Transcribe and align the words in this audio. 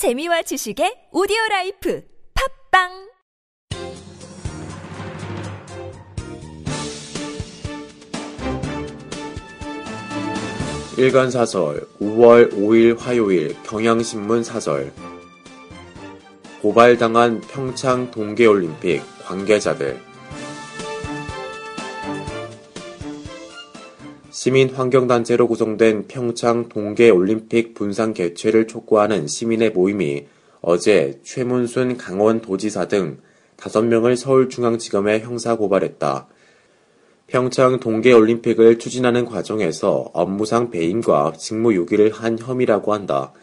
재미와 0.00 0.40
지식의 0.40 1.12
오디오 1.12 1.36
라이프 1.50 2.02
팟빵! 2.32 2.88
일간 10.96 11.30
사설 11.30 11.86
5월 12.00 12.50
5일 12.50 12.98
화요일 12.98 13.54
경향신문 13.64 14.42
사설. 14.42 14.90
고발당한 16.62 17.42
평창 17.42 18.10
동계올림픽 18.10 19.02
관계자들 19.26 20.00
시민환경단체로 24.40 25.46
구성된 25.48 26.06
평창 26.08 26.70
동계올림픽 26.70 27.74
분산 27.74 28.14
개최를 28.14 28.66
촉구하는 28.68 29.26
시민의 29.26 29.72
모임이 29.72 30.28
어제 30.62 31.20
최문순 31.22 31.98
강원도지사 31.98 32.88
등 32.88 33.18
5명을 33.58 34.16
서울중앙지검에 34.16 35.20
형사고발했다. 35.20 36.26
평창 37.26 37.80
동계올림픽을 37.80 38.78
추진하는 38.78 39.26
과정에서 39.26 40.08
업무상 40.14 40.70
배임과 40.70 41.34
직무유기를 41.36 42.10
한 42.12 42.38
혐의라고 42.38 42.94
한다. 42.94 43.34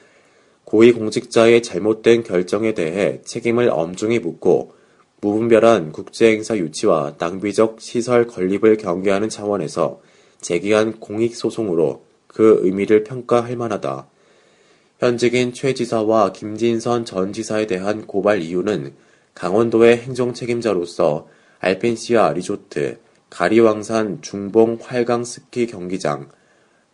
고위공직자의 0.64 1.62
잘못된 1.62 2.24
결정에 2.24 2.74
대해 2.74 3.22
책임을 3.24 3.70
엄중히 3.70 4.18
묻고 4.18 4.74
무분별한 5.22 5.92
국제행사 5.92 6.58
유치와 6.58 7.18
낭비적 7.20 7.82
시설 7.82 8.26
건립을 8.26 8.78
경계하는 8.78 9.30
차원에서 9.30 10.02
제기한 10.42 11.00
공익소송으로 11.00 12.04
그 12.28 12.60
의미를 12.62 13.04
평가할 13.04 13.56
만하다. 13.56 14.08
현직인 15.00 15.54
최 15.54 15.74
지사와 15.74 16.34
김진선 16.34 17.06
전 17.06 17.34
지사에 17.34 17.68
대한 17.68 18.08
고발 18.08 18.42
이유는 18.42 18.94
강원도의 19.34 19.98
행정 19.98 20.34
책임자로서 20.34 21.28
알펜시아 21.60 22.34
리조트, 22.34 23.00
가리왕산 23.30 24.22
중봉 24.22 24.80
활강 24.82 25.24
스키 25.24 25.68
경기장, 25.68 26.30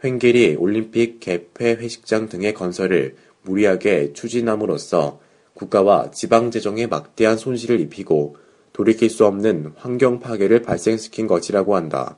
횡길이 0.04 0.56
올림픽 0.58 1.20
개폐 1.20 1.76
회식장 1.76 2.28
등의 2.28 2.54
건설을 2.54 3.16
무리하게 3.44 4.14
추진함으로써 4.14 5.20
국가와 5.54 6.12
지방 6.12 6.52
재정에 6.52 6.88
막대한 6.88 7.38
손실을 7.38 7.80
입히고 7.80 8.36
돌이킬 8.74 9.10
수 9.10 9.26
없는 9.26 9.74
환경 9.78 10.20
파괴를 10.20 10.64
발생시킨 10.64 11.28
것이라고 11.28 11.76
한다. 11.76 12.18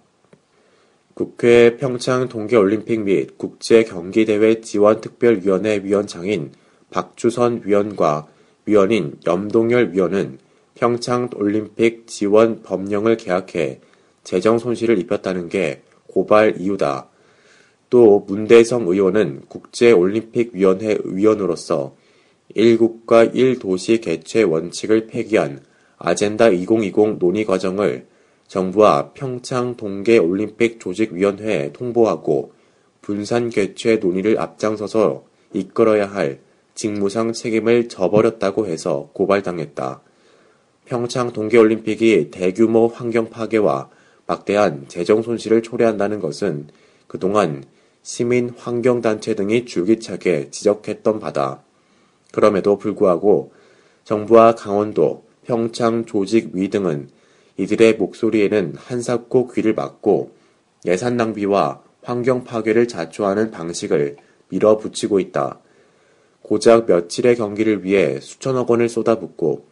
국회 1.16 1.78
평창 1.78 2.28
동계올림픽 2.28 3.04
및 3.04 3.38
국제경기대회 3.38 4.60
지원특별위원회 4.60 5.80
위원장인 5.82 6.52
박주선 6.92 7.62
위원과 7.64 8.28
위원인 8.66 9.18
염동열 9.26 9.94
위원은 9.94 10.40
평창 10.74 11.30
올림픽 11.38 12.06
지원 12.08 12.62
법령을 12.64 13.16
개혁해 13.16 13.80
재정 14.26 14.60
손실을 14.60 15.00
입혔다는 15.00 15.48
게 15.48 15.84
고발 16.08 16.60
이유다. 16.60 17.08
또 17.90 18.26
문대성 18.28 18.86
의원은 18.86 19.44
국제올림픽위원회 19.48 20.98
위원으로서 21.06 21.96
1국가 22.58 23.34
1도시 23.34 24.02
개최 24.02 24.44
원칙을 24.44 25.08
폐기한 25.08 25.62
아젠다 25.98 26.50
2020 26.50 27.20
논의 27.20 27.46
과정을 27.46 28.06
정부와 28.48 29.12
평창 29.14 29.76
동계 29.76 30.18
올림픽 30.18 30.80
조직위원회에 30.80 31.72
통보하고 31.74 32.54
분산 33.02 33.50
개최 33.50 33.98
논의를 33.98 34.40
앞장서서 34.40 35.24
이끌어야 35.54 36.08
할 36.08 36.40
직무상 36.74 37.34
책임을 37.34 37.88
져버렸다고 37.88 38.68
해서 38.68 39.10
고발당했다. 39.14 40.02
평창 40.86 41.34
동계올림픽이 41.34 42.30
대규모 42.32 42.88
환경 42.88 43.30
파괴와 43.30 43.90
막대한 44.28 44.86
재정 44.88 45.22
손실을 45.22 45.64
초래한다는 45.64 46.20
것은 46.20 46.68
그동안 47.08 47.64
시민 48.04 48.52
환경단체 48.56 49.36
등이 49.36 49.66
줄기차게 49.66 50.52
지적했던 50.52 51.20
바다. 51.20 51.64
그럼에도 52.32 52.78
불구하고 52.78 53.52
정부와 54.04 54.54
강원도, 54.54 55.24
평창 55.44 56.06
조직위 56.06 56.70
등은 56.70 57.10
이들의 57.58 57.96
목소리에는 57.96 58.76
한사코 58.78 59.48
귀를 59.52 59.74
막고 59.74 60.32
예산 60.86 61.18
낭비와 61.18 61.82
환경 62.04 62.44
파괴를 62.44 62.88
자초하는 62.88 63.52
방식을 63.52 64.18
밀어붙이고 64.50 65.20
있다. 65.20 65.60
고작 66.42 66.86
며칠의 66.86 67.38
경기를 67.38 67.84
위해 67.84 68.20
수천억 68.20 68.70
원을 68.70 68.88
쏟아붓고 68.88 69.66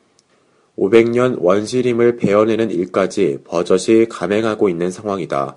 500년 0.77 1.37
원시림을 1.39 2.17
베어내는 2.17 2.71
일까지 2.71 3.39
버젓이 3.43 4.07
감행하고 4.09 4.69
있는 4.69 4.89
상황이다. 4.89 5.55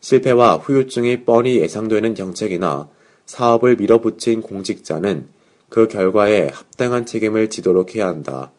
실패와 0.00 0.56
후유증이 0.56 1.24
뻔히 1.24 1.56
예상되는 1.56 2.14
정책이나 2.16 2.88
사업을 3.26 3.76
밀어붙인 3.76 4.40
공직자는 4.40 5.28
그 5.68 5.86
결과에 5.86 6.48
합당한 6.52 7.06
책임을 7.06 7.48
지도록 7.48 7.94
해야 7.94 8.08
한다. 8.08 8.50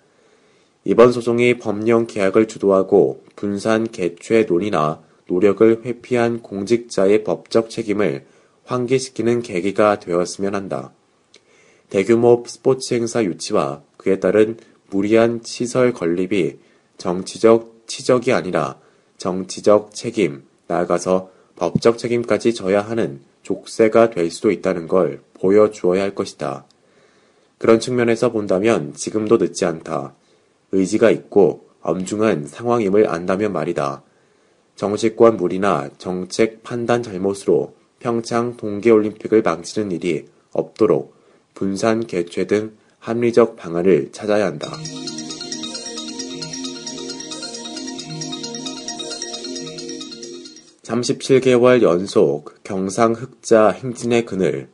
이번 0.83 1.11
소송이 1.11 1.59
법령 1.59 2.07
계약을 2.07 2.47
주도하고 2.47 3.23
분산 3.35 3.87
개최 3.91 4.45
논의나 4.49 5.03
노력을 5.27 5.81
회피한 5.85 6.41
공직자의 6.41 7.23
법적 7.23 7.69
책임을 7.69 8.25
환기시키는 8.65 9.43
계기가 9.43 9.99
되었으면 9.99 10.55
한다. 10.55 10.91
대규모 11.89 12.43
스포츠 12.47 12.95
행사 12.95 13.23
유치와 13.23 13.83
그에 13.97 14.19
따른 14.19 14.57
무리한 14.89 15.41
시설 15.43 15.93
건립이 15.93 16.57
정치적 16.97 17.83
치적이 17.85 18.33
아니라 18.33 18.79
정치적 19.17 19.93
책임, 19.93 20.43
나아가서 20.67 21.29
법적 21.57 21.99
책임까지 21.99 22.55
져야 22.55 22.81
하는 22.81 23.21
족쇄가 23.43 24.09
될 24.09 24.31
수도 24.31 24.49
있다는 24.49 24.87
걸 24.87 25.21
보여주어야 25.33 26.01
할 26.01 26.15
것이다. 26.15 26.65
그런 27.59 27.79
측면에서 27.79 28.31
본다면 28.31 28.93
지금도 28.95 29.37
늦지 29.37 29.65
않다. 29.65 30.15
의지가 30.71 31.11
있고 31.11 31.67
엄중한 31.81 32.47
상황임을 32.47 33.09
안다면 33.09 33.53
말이다. 33.53 34.03
정치권 34.75 35.37
무리나 35.37 35.89
정책 35.97 36.63
판단 36.63 37.03
잘못으로 37.03 37.75
평창 37.99 38.57
동계올림픽을 38.57 39.41
망치는 39.41 39.91
일이 39.91 40.25
없도록 40.53 41.15
분산 41.53 42.07
개최 42.07 42.45
등 42.45 42.73
합리적 42.99 43.55
방안을 43.55 44.11
찾아야 44.11 44.45
한다. 44.45 44.71
37개월 50.83 51.81
연속 51.83 52.55
경상 52.63 53.13
흑자 53.13 53.69
행진의 53.69 54.25
그늘 54.25 54.67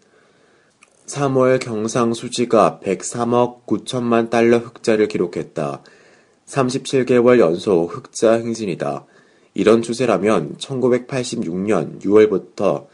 3월 1.07 1.59
경상 1.59 2.13
수지가 2.13 2.81
103억 2.83 3.65
9천만 3.65 4.29
달러 4.29 4.57
흑자를 4.57 5.07
기록했다. 5.07 5.81
37개월 6.45 7.39
연속 7.39 7.95
흑자 7.95 8.33
행진이다. 8.33 9.05
이런 9.53 9.81
추세라면 9.81 10.57
1986년 10.57 12.01
6월부터 12.01 12.87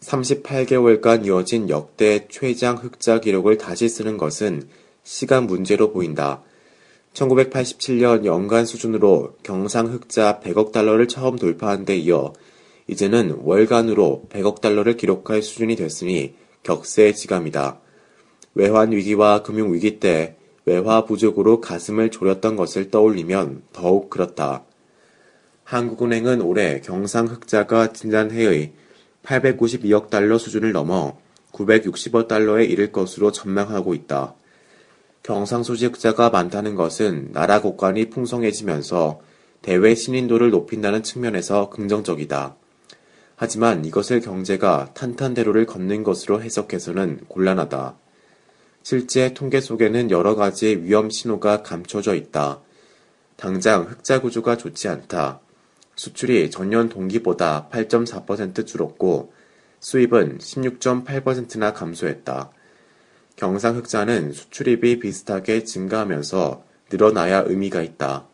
38개월간 0.00 1.26
이어진 1.26 1.70
역대 1.70 2.26
최장 2.28 2.76
흑자 2.76 3.20
기록을 3.20 3.56
다시 3.56 3.88
쓰는 3.88 4.16
것은 4.16 4.68
시간 5.04 5.46
문제로 5.46 5.92
보인다. 5.92 6.42
1987년 7.14 8.24
연간 8.24 8.66
수준으로 8.66 9.36
경상 9.44 9.86
흑자 9.86 10.40
100억 10.42 10.72
달러를 10.72 11.06
처음 11.06 11.36
돌파한 11.36 11.84
데 11.84 11.96
이어 11.96 12.32
이제는 12.88 13.38
월간으로 13.42 14.24
100억 14.28 14.60
달러를 14.60 14.96
기록할 14.96 15.42
수준이 15.42 15.76
됐으니 15.76 16.34
격세지감이다. 16.62 17.80
외환 18.54 18.92
위기와 18.92 19.42
금융 19.42 19.72
위기 19.72 20.00
때 20.00 20.36
외화 20.64 21.04
부족으로 21.04 21.60
가슴을 21.60 22.10
졸였던 22.10 22.56
것을 22.56 22.90
떠올리면 22.90 23.62
더욱 23.72 24.10
그렇다. 24.10 24.64
한국은행은 25.64 26.40
올해 26.40 26.80
경상 26.80 27.26
흑자가 27.26 27.92
지난해의 27.92 28.72
892억 29.22 30.10
달러 30.10 30.38
수준을 30.38 30.72
넘어 30.72 31.18
960억 31.52 32.28
달러에 32.28 32.64
이를 32.64 32.92
것으로 32.92 33.32
전망하고 33.32 33.94
있다. 33.94 34.34
경상수지 35.22 35.86
흑자가 35.86 36.30
많다는 36.30 36.74
것은 36.74 37.32
나라 37.32 37.60
국간이 37.60 38.10
풍성해지면서 38.10 39.20
대외 39.62 39.94
신인도를 39.94 40.50
높인다는 40.50 41.02
측면에서 41.02 41.68
긍정적이다. 41.70 42.56
하지만 43.42 43.86
이것을 43.86 44.20
경제가 44.20 44.90
탄탄대로를 44.92 45.64
걷는 45.64 46.02
것으로 46.02 46.42
해석해서는 46.42 47.20
곤란하다. 47.26 47.96
실제 48.82 49.32
통계 49.32 49.62
속에는 49.62 50.10
여러 50.10 50.34
가지 50.34 50.66
위험 50.82 51.08
신호가 51.08 51.62
감춰져 51.62 52.14
있다. 52.14 52.60
당장 53.36 53.84
흑자 53.84 54.20
구조가 54.20 54.58
좋지 54.58 54.88
않다. 54.88 55.40
수출이 55.96 56.50
전년 56.50 56.90
동기보다 56.90 57.70
8.4% 57.72 58.66
줄었고 58.66 59.32
수입은 59.78 60.36
16.8%나 60.36 61.72
감소했다. 61.72 62.50
경상 63.36 63.76
흑자는 63.76 64.32
수출입이 64.34 64.98
비슷하게 64.98 65.64
증가하면서 65.64 66.62
늘어나야 66.92 67.44
의미가 67.46 67.80
있다. 67.80 68.28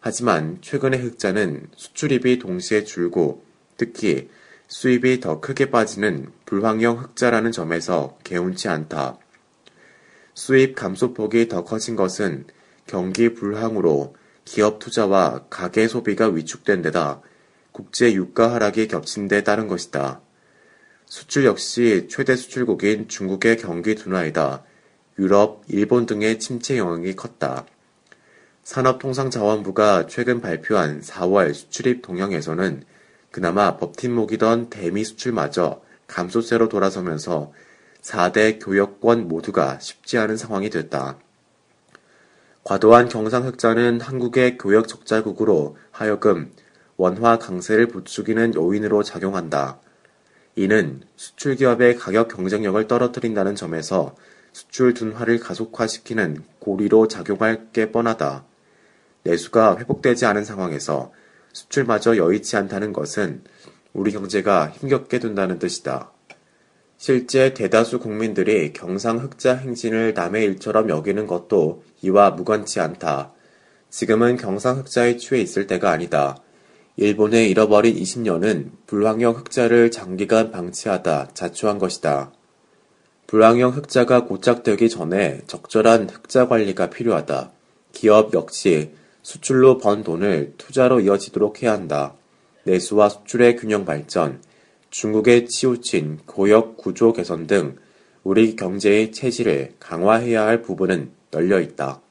하지만 0.00 0.58
최근의 0.60 1.00
흑자는 1.00 1.68
수출입이 1.76 2.40
동시에 2.40 2.84
줄고 2.84 3.53
특히 3.76 4.28
수입이 4.68 5.20
더 5.20 5.40
크게 5.40 5.70
빠지는 5.70 6.32
불황형 6.46 6.98
흑자라는 7.00 7.52
점에서 7.52 8.18
개운치 8.24 8.68
않다. 8.68 9.18
수입 10.34 10.74
감소폭이 10.74 11.48
더 11.48 11.64
커진 11.64 11.96
것은 11.96 12.46
경기 12.86 13.34
불황으로 13.34 14.14
기업 14.44 14.78
투자와 14.78 15.46
가계 15.48 15.88
소비가 15.88 16.28
위축된 16.28 16.82
데다 16.82 17.22
국제 17.72 18.12
유가 18.12 18.52
하락이 18.52 18.88
겹친 18.88 19.28
데 19.28 19.42
따른 19.42 19.68
것이다. 19.68 20.20
수출 21.06 21.44
역시 21.44 22.08
최대 22.10 22.36
수출국인 22.36 23.08
중국의 23.08 23.56
경기 23.58 23.94
둔화이다. 23.94 24.64
유럽, 25.18 25.62
일본 25.68 26.06
등의 26.06 26.38
침체 26.40 26.76
영향이 26.78 27.14
컸다. 27.14 27.66
산업통상자원부가 28.64 30.06
최근 30.06 30.40
발표한 30.40 31.00
4월 31.00 31.54
수출입 31.54 32.02
동향에서는 32.02 32.84
그나마 33.34 33.76
버팀목이던 33.78 34.70
대미 34.70 35.02
수출마저 35.02 35.82
감소세로 36.06 36.68
돌아서면서 36.68 37.52
4대 38.00 38.64
교역권 38.64 39.26
모두가 39.26 39.80
쉽지 39.80 40.18
않은 40.18 40.36
상황이 40.36 40.70
됐다. 40.70 41.18
과도한 42.62 43.08
경상흑자는 43.08 44.00
한국의 44.00 44.56
교역 44.56 44.86
적자국으로 44.86 45.76
하여금 45.90 46.52
원화 46.96 47.36
강세를 47.40 47.88
부추기는 47.88 48.54
요인으로 48.54 49.02
작용한다. 49.02 49.80
이는 50.54 51.02
수출 51.16 51.56
기업의 51.56 51.96
가격 51.96 52.28
경쟁력을 52.28 52.86
떨어뜨린다는 52.86 53.56
점에서 53.56 54.14
수출 54.52 54.94
둔화를 54.94 55.40
가속화시키는 55.40 56.44
고리로 56.60 57.08
작용할 57.08 57.72
게 57.72 57.90
뻔하다. 57.90 58.44
내수가 59.24 59.78
회복되지 59.78 60.24
않은 60.24 60.44
상황에서 60.44 61.10
수출마저 61.54 62.18
여의치 62.18 62.56
않다는 62.58 62.92
것은 62.92 63.42
우리 63.94 64.12
경제가 64.12 64.70
힘겹게 64.70 65.20
된다는 65.20 65.58
뜻이다. 65.58 66.10
실제 66.98 67.54
대다수 67.54 68.00
국민들이 68.00 68.72
경상 68.72 69.18
흑자 69.18 69.56
행진을 69.56 70.14
남의 70.14 70.44
일처럼 70.44 70.90
여기는 70.90 71.26
것도 71.26 71.82
이와 72.02 72.32
무관치 72.32 72.80
않다. 72.80 73.32
지금은 73.88 74.36
경상 74.36 74.78
흑자에 74.78 75.16
취해 75.16 75.40
있을 75.40 75.66
때가 75.66 75.90
아니다. 75.90 76.36
일본의 76.96 77.50
잃어버린 77.50 77.96
20년은 77.96 78.70
불황형 78.86 79.34
흑자를 79.36 79.90
장기간 79.90 80.50
방치하다 80.50 81.30
자초한 81.34 81.78
것이다. 81.78 82.32
불황형 83.26 83.76
흑자가 83.76 84.24
고착되기 84.24 84.88
전에 84.88 85.42
적절한 85.46 86.08
흑자 86.08 86.48
관리가 86.48 86.90
필요하다. 86.90 87.52
기업 87.92 88.34
역시 88.34 88.92
수출로 89.24 89.78
번 89.78 90.04
돈을 90.04 90.52
투자로 90.58 91.00
이어지도록 91.00 91.62
해야 91.62 91.72
한다. 91.72 92.14
내수와 92.64 93.08
수출의 93.08 93.56
균형 93.56 93.86
발전, 93.86 94.42
중국에 94.90 95.46
치우친 95.46 96.20
고역 96.26 96.76
구조 96.76 97.14
개선 97.14 97.46
등 97.46 97.76
우리 98.22 98.54
경제의 98.54 99.12
체질을 99.12 99.72
강화해야 99.80 100.46
할 100.46 100.60
부분은 100.60 101.10
널려 101.30 101.60
있다. 101.60 102.02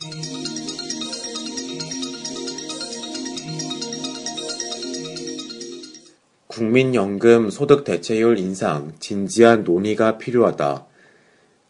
국민연금 6.48 7.52
소득 7.52 7.84
대체율 7.84 8.40
인상 8.40 8.94
진지한 9.00 9.64
논의가 9.64 10.18
필요하다. 10.18 10.86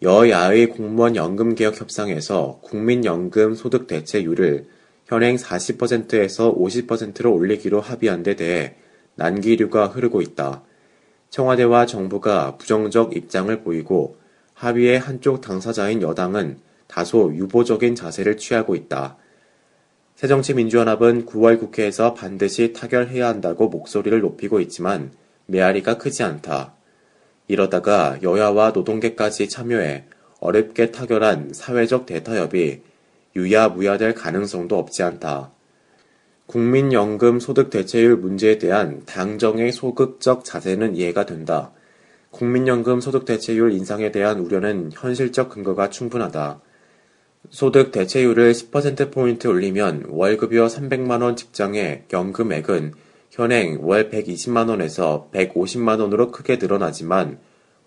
여야의 0.01 0.69
공무원 0.69 1.17
연금 1.17 1.55
개혁 1.55 1.79
협상에서 1.79 2.59
국민연금 2.61 3.55
소득 3.55 3.87
대체율을 3.87 4.67
현행 5.05 5.35
40%에서 5.35 6.55
50%로 6.55 7.33
올리기로 7.33 7.81
합의한 7.81 8.23
데 8.23 8.35
대해 8.35 8.75
난기류가 9.15 9.87
흐르고 9.87 10.21
있다. 10.21 10.63
청와대와 11.29 11.85
정부가 11.85 12.57
부정적 12.57 13.15
입장을 13.15 13.63
보이고 13.63 14.17
합의의 14.53 14.99
한쪽 14.99 15.41
당사자인 15.41 16.01
여당은 16.01 16.59
다소 16.87 17.33
유보적인 17.35 17.95
자세를 17.95 18.37
취하고 18.37 18.75
있다. 18.75 19.17
새정치민주연합은 20.15 21.25
9월 21.25 21.59
국회에서 21.59 22.13
반드시 22.13 22.71
타결해야 22.71 23.27
한다고 23.27 23.67
목소리를 23.67 24.19
높이고 24.21 24.59
있지만 24.59 25.11
메아리가 25.47 25.97
크지 25.97 26.23
않다. 26.23 26.75
이러다가 27.47 28.17
여야와 28.21 28.71
노동계까지 28.71 29.49
참여해 29.49 30.05
어렵게 30.39 30.91
타결한 30.91 31.51
사회적 31.53 32.05
대타협이 32.05 32.81
유야무야될 33.35 34.13
가능성도 34.13 34.77
없지 34.77 35.03
않다. 35.03 35.51
국민연금 36.45 37.39
소득 37.39 37.69
대체율 37.69 38.17
문제에 38.17 38.57
대한 38.57 39.03
당정의 39.05 39.71
소극적 39.71 40.45
자세는 40.45 40.95
이해가 40.95 41.25
된다. 41.25 41.71
국민연금 42.31 42.99
소득 42.99 43.25
대체율 43.25 43.71
인상에 43.71 44.11
대한 44.11 44.39
우려는 44.39 44.91
현실적 44.91 45.49
근거가 45.49 45.89
충분하다. 45.89 46.61
소득 47.49 47.91
대체율을 47.91 48.53
10%포인트 48.53 49.47
올리면 49.47 50.05
월급여 50.09 50.67
300만원 50.67 51.35
직장의 51.35 52.05
연금액은 52.11 52.93
현행 53.29 53.79
월 53.81 54.09
120만원에서 54.09 55.31
150만원으로 55.31 56.31
크게 56.31 56.57
늘어나지만 56.57 57.39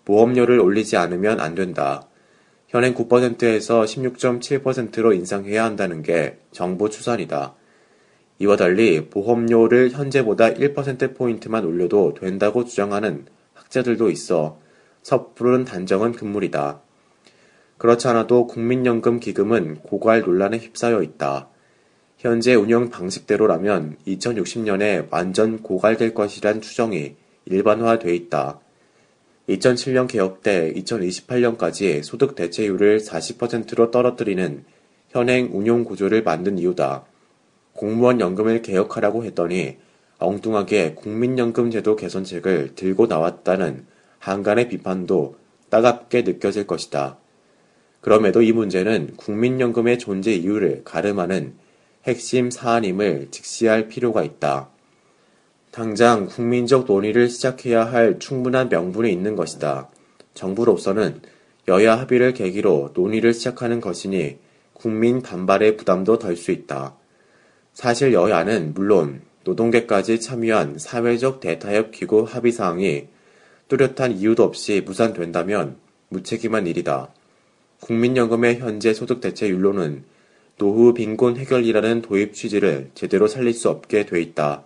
보험료를 0.05 0.59
올리지 0.59 0.97
않으면 0.97 1.39
안 1.39 1.55
된다. 1.55 2.07
현행 2.67 2.93
9%에서 2.93 3.83
16.7%로 3.83 5.13
인상해야 5.13 5.63
한다는 5.63 6.01
게 6.01 6.37
정부 6.51 6.89
추산이다. 6.89 7.55
이와 8.39 8.57
달리 8.57 9.09
보험료를 9.09 9.91
현재보다 9.91 10.53
1%포인트만 10.53 11.63
올려도 11.63 12.15
된다고 12.19 12.65
주장하는 12.65 13.25
학자들도 13.53 14.09
있어 14.11 14.59
섣부른 15.01 15.63
단정은 15.63 16.11
금물이다. 16.11 16.81
그렇지 17.77 18.07
않아도 18.09 18.47
국민연금 18.47 19.19
기금은 19.19 19.75
고갈 19.83 20.21
논란에 20.21 20.57
휩싸여 20.57 21.03
있다. 21.03 21.47
현재 22.17 22.53
운영 22.55 22.89
방식대로라면 22.89 23.97
2060년에 24.07 25.07
완전 25.09 25.61
고갈될 25.61 26.13
것이란 26.13 26.61
추정이 26.61 27.15
일반화돼 27.45 28.13
있다. 28.13 28.59
2007년 29.49 30.07
개혁 30.07 30.43
때 30.43 30.73
2028년까지 30.73 32.03
소득 32.03 32.35
대체율을 32.35 32.99
40%로 32.99 33.91
떨어뜨리는 33.91 34.65
현행 35.09 35.49
운용 35.53 35.85
구조를 35.85 36.23
만든 36.23 36.57
이유다. 36.57 37.05
공무원 37.71 38.19
연금을 38.19 38.61
개혁하라고 38.61 39.23
했더니 39.23 39.77
엉뚱하게 40.19 40.95
국민연금 40.95 41.71
제도 41.71 41.95
개선책을 41.95 42.75
들고 42.75 43.05
나왔다는 43.07 43.85
한간의 44.19 44.67
비판도 44.67 45.37
따갑게 45.69 46.23
느껴질 46.23 46.67
것이다. 46.67 47.17
그럼에도 48.01 48.41
이 48.41 48.51
문제는 48.51 49.13
국민연금의 49.15 49.99
존재 49.99 50.33
이유를 50.33 50.81
가름하는 50.83 51.53
핵심 52.03 52.51
사안임을 52.51 53.29
직시할 53.31 53.87
필요가 53.87 54.23
있다. 54.23 54.69
당장 55.71 56.27
국민적 56.27 56.85
논의를 56.85 57.29
시작해야 57.29 57.85
할 57.85 58.19
충분한 58.19 58.69
명분이 58.69 59.11
있는 59.11 59.35
것이다. 59.35 59.89
정부로서는 60.33 61.21
여야 61.67 61.99
합의를 61.99 62.33
계기로 62.33 62.91
논의를 62.93 63.33
시작하는 63.33 63.81
것이니 63.81 64.37
국민 64.73 65.21
반발의 65.21 65.77
부담도 65.77 66.19
덜 66.19 66.35
수 66.35 66.51
있다. 66.51 66.95
사실 67.73 68.13
여야는 68.13 68.73
물론 68.73 69.21
노동계까지 69.43 70.19
참여한 70.19 70.77
사회적 70.77 71.39
대타협 71.39 71.91
기구 71.91 72.23
합의 72.23 72.51
사항이 72.51 73.07
뚜렷한 73.67 74.13
이유도 74.13 74.43
없이 74.43 74.81
무산된다면 74.85 75.77
무책임한 76.09 76.67
일이다. 76.67 77.13
국민연금의 77.81 78.59
현재 78.59 78.93
소득 78.93 79.21
대체 79.21 79.47
율로는 79.47 80.03
노후 80.57 80.93
빈곤 80.93 81.37
해결이라는 81.37 82.01
도입 82.01 82.33
취지를 82.33 82.89
제대로 82.95 83.27
살릴 83.27 83.53
수 83.53 83.69
없게 83.69 84.05
돼 84.05 84.21
있다. 84.21 84.63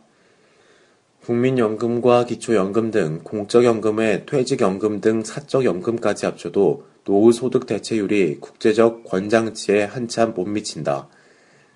국민연금과 1.21 2.25
기초연금 2.25 2.89
등 2.89 3.19
공적연금의 3.23 4.25
퇴직연금 4.25 5.01
등 5.01 5.23
사적연금까지 5.23 6.25
합쳐도 6.25 6.85
노후소득 7.05 7.67
대체율이 7.67 8.39
국제적 8.39 9.03
권장치에 9.03 9.83
한참 9.83 10.33
못 10.33 10.45
미친다. 10.45 11.09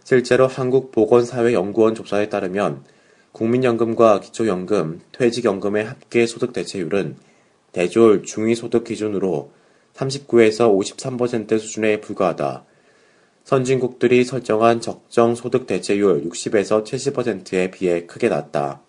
실제로 0.04 0.48
한국보건사회연구원 0.48 1.94
조사에 1.94 2.30
따르면 2.30 2.86
국민연금과 3.34 4.22
기초연금, 4.22 5.02
퇴직연금의 5.12 5.86
합계 5.86 6.26
소득 6.26 6.52
대체율은 6.52 7.18
대졸 7.72 8.24
중위소득 8.24 8.84
기준으로 8.84 9.52
39에서 9.94 10.76
53% 10.76 11.60
수준에 11.60 12.02
불과하다. 12.02 12.66
선진국들이 13.44 14.24
설정한 14.24 14.82
적정 14.82 15.36
소득 15.36 15.68
대체율 15.68 16.24
60에서 16.24 16.84
70%에 16.84 17.70
비해 17.70 18.08
크게 18.08 18.30
낮다. 18.30 18.82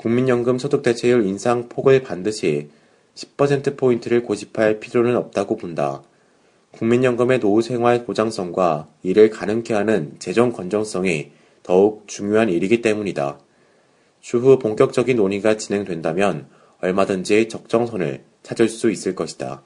국민연금 0.00 0.58
소득 0.58 0.80
대체율 0.80 1.26
인상 1.26 1.68
폭을 1.68 2.02
반드시 2.02 2.70
10%포인트를 3.16 4.22
고집할 4.22 4.80
필요는 4.80 5.14
없다고 5.14 5.58
본다. 5.58 6.02
국민연금의 6.70 7.38
노후 7.38 7.60
생활 7.60 8.06
보장성과 8.06 8.88
이를 9.02 9.28
가능케 9.28 9.74
하는 9.74 10.14
재정 10.18 10.52
건전성이 10.52 11.32
더욱 11.62 12.04
중요한 12.06 12.48
일이기 12.48 12.80
때문이다. 12.80 13.40
추후 14.22 14.58
본격적인 14.58 15.18
논의가 15.18 15.58
진행된다면 15.58 16.46
얼마든지 16.80 17.50
적정선을 17.50 18.24
찾을 18.42 18.70
수 18.70 18.90
있을 18.90 19.14
것이다. 19.14 19.62